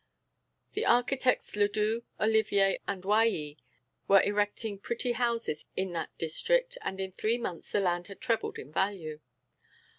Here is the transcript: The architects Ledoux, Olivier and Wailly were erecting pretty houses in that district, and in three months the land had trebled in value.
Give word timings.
The 0.73 0.83
architects 0.83 1.55
Ledoux, 1.55 2.05
Olivier 2.19 2.79
and 2.87 3.05
Wailly 3.05 3.59
were 4.07 4.23
erecting 4.23 4.79
pretty 4.79 5.11
houses 5.11 5.63
in 5.75 5.93
that 5.93 6.17
district, 6.17 6.75
and 6.81 6.99
in 6.99 7.11
three 7.11 7.37
months 7.37 7.71
the 7.71 7.81
land 7.81 8.07
had 8.07 8.19
trebled 8.19 8.57
in 8.57 8.71
value. 8.71 9.19